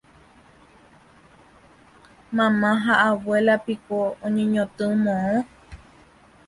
[2.37, 5.35] Mama ha abuela piko oñeñotỹ moõ